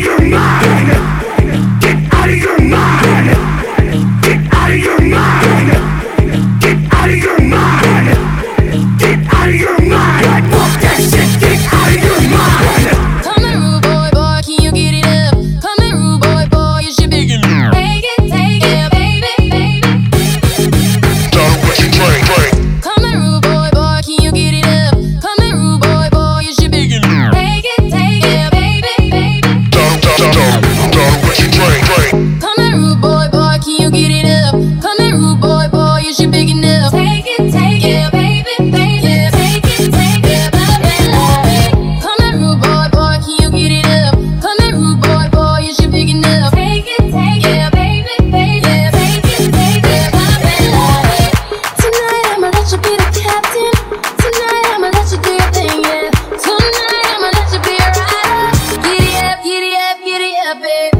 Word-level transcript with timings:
you're 0.00 0.22
mine. 0.22 0.99
up 60.50 60.60
in 60.64 60.99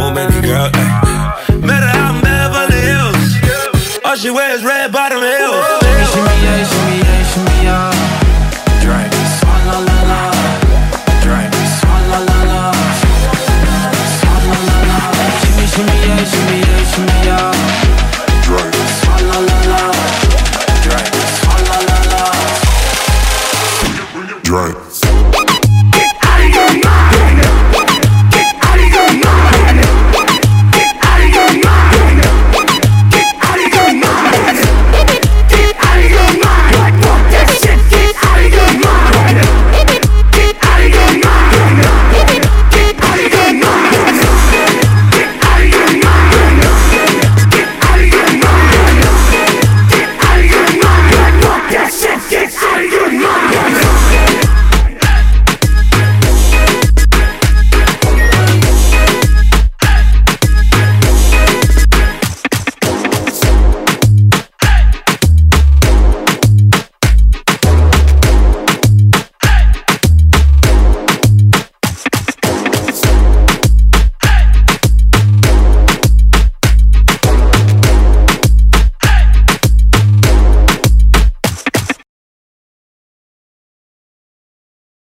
too 0.00 0.14
many 0.14 0.40
girls. 0.40 0.70
Ay. 0.74 0.80
Met 1.60 1.82
her 1.84 1.92
out 2.00 2.14
in 2.14 2.20
Beverly 2.24 2.80
Hills. 2.90 3.22
All 4.04 4.16
she 4.16 4.30
wears 4.30 4.62
red 4.64 4.92
bottom 4.92 5.20
heels. 5.20 5.64
Shimmy, 7.30 7.56
yeah. 7.66 7.92
Drink. 8.84 9.12
La 9.66 9.78
la. 10.10 10.20
Drink. 11.24 11.52
La 11.92 12.18
la 12.28 12.40
la. 12.50 12.62
La 13.60 13.86
yeah. 15.90 17.44
Drink. 18.46 18.72
La 19.28 19.38
la. 19.70 19.82
Drink. 20.84 21.12
La 21.68 21.98
la. 22.10 22.24
Drink. 24.42 25.49